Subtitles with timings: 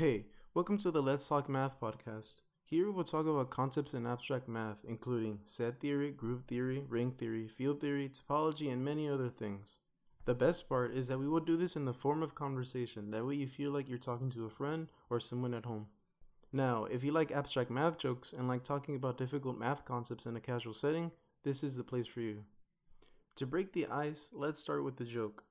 [0.00, 0.24] Hey,
[0.54, 2.36] welcome to the Let's Talk Math podcast.
[2.64, 7.46] Here we'll talk about concepts in abstract math, including set theory, group theory, ring theory,
[7.48, 9.76] field theory, topology, and many other things.
[10.24, 13.26] The best part is that we will do this in the form of conversation, that
[13.26, 15.88] way you feel like you're talking to a friend or someone at home.
[16.50, 20.34] Now, if you like abstract math jokes and like talking about difficult math concepts in
[20.34, 21.10] a casual setting,
[21.44, 22.44] this is the place for you.
[23.36, 25.44] To break the ice, let's start with the joke.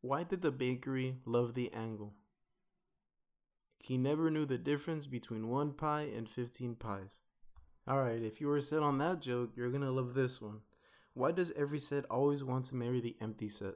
[0.00, 2.14] Why did the bakery love the angle?
[3.84, 7.18] He never knew the difference between one pie and 15 pies.
[7.86, 10.60] Alright, if you were set on that joke, you're gonna love this one.
[11.12, 13.74] Why does every set always want to marry the empty set?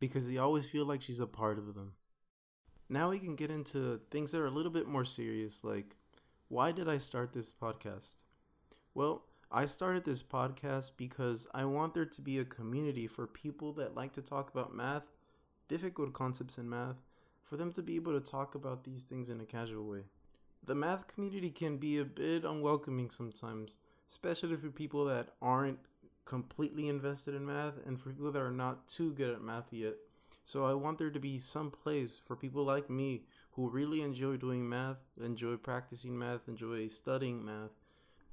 [0.00, 1.94] Because they always feel like she's a part of them.
[2.90, 5.96] Now we can get into things that are a little bit more serious, like
[6.48, 8.16] why did I start this podcast?
[8.92, 13.72] Well, I started this podcast because I want there to be a community for people
[13.74, 15.06] that like to talk about math,
[15.68, 16.96] difficult concepts in math,
[17.42, 20.04] for them to be able to talk about these things in a casual way.
[20.64, 25.80] The math community can be a bit unwelcoming sometimes, especially for people that aren't
[26.24, 29.94] completely invested in math and for people that are not too good at math yet.
[30.44, 34.36] So I want there to be some place for people like me who really enjoy
[34.36, 37.70] doing math, enjoy practicing math, enjoy studying math,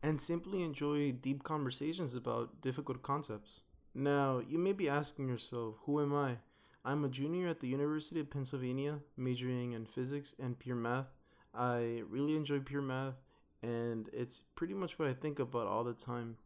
[0.01, 3.61] and simply enjoy deep conversations about difficult concepts.
[3.94, 6.38] Now, you may be asking yourself, who am I?
[6.85, 11.08] I'm a junior at the University of Pennsylvania, majoring in physics and pure math.
[11.53, 13.16] I really enjoy pure math,
[13.61, 16.38] and it's pretty much what I think about all the time.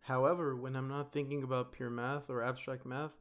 [0.00, 3.12] However, when I'm not thinking about pure math or abstract math,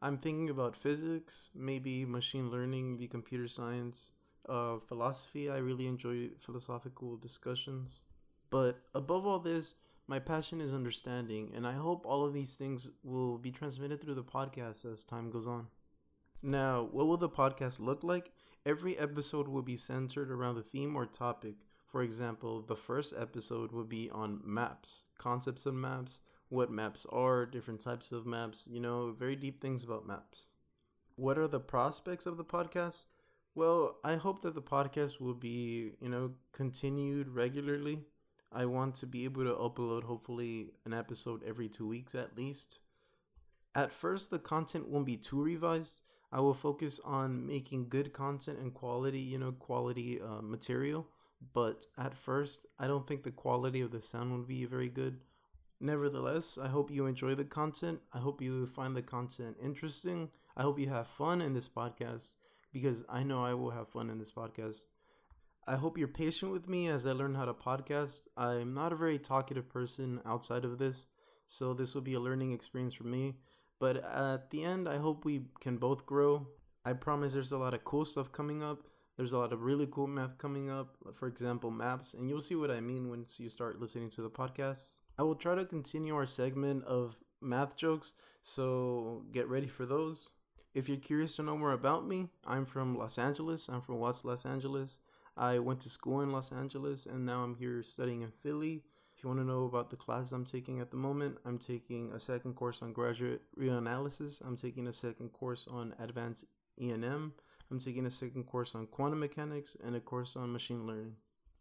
[0.00, 4.10] I'm thinking about physics, maybe machine learning, maybe computer science,
[4.48, 5.50] uh, philosophy.
[5.50, 8.00] I really enjoy philosophical discussions.
[8.50, 9.74] But above all this,
[10.06, 14.16] my passion is understanding, and I hope all of these things will be transmitted through
[14.16, 15.68] the podcast as time goes on.
[16.42, 18.32] Now, what will the podcast look like?
[18.66, 21.56] Every episode will be centered around a theme or topic.
[21.86, 27.46] For example, the first episode will be on maps, concepts of maps, what maps are,
[27.46, 30.48] different types of maps, you know, very deep things about maps.
[31.16, 33.04] What are the prospects of the podcast?
[33.54, 38.00] Well, I hope that the podcast will be, you know, continued regularly
[38.54, 42.80] I want to be able to upload hopefully an episode every two weeks at least.
[43.74, 46.02] At first, the content won't be too revised.
[46.32, 51.06] I will focus on making good content and quality, you know, quality uh, material.
[51.52, 55.18] But at first, I don't think the quality of the sound will be very good.
[55.80, 58.00] Nevertheless, I hope you enjoy the content.
[58.12, 60.30] I hope you find the content interesting.
[60.56, 62.32] I hope you have fun in this podcast
[62.72, 64.86] because I know I will have fun in this podcast.
[65.66, 68.22] I hope you're patient with me as I learn how to podcast.
[68.36, 71.06] I'm not a very talkative person outside of this,
[71.46, 73.34] so this will be a learning experience for me.
[73.82, 76.46] But at the end, I hope we can both grow.
[76.84, 78.78] I promise there's a lot of cool stuff coming up.
[79.16, 82.54] There's a lot of really cool math coming up, for example, maps, and you'll see
[82.54, 85.00] what I mean once you start listening to the podcast.
[85.18, 90.30] I will try to continue our segment of math jokes, so get ready for those.
[90.74, 93.68] If you're curious to know more about me, I'm from Los Angeles.
[93.68, 95.00] I'm from Watts, Los Angeles.
[95.36, 98.84] I went to school in Los Angeles and now I'm here studying in Philly.
[99.22, 102.10] If you want to know about the classes I'm taking at the moment, I'm taking
[102.10, 104.42] a second course on graduate real analysis.
[104.44, 106.46] I'm taking a second course on advanced
[106.76, 107.32] E&M.
[107.70, 111.14] I'm taking a second course on quantum mechanics and a course on machine learning.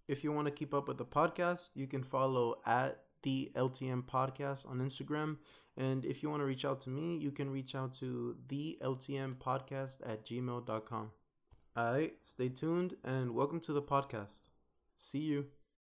[0.07, 4.05] If you want to keep up with the podcast, you can follow at the LTM
[4.05, 5.37] podcast on Instagram.
[5.77, 8.79] And if you want to reach out to me, you can reach out to the
[8.81, 11.11] LTM podcast at gmail.com.
[11.77, 14.47] All right, stay tuned and welcome to the podcast.
[14.97, 15.45] See you.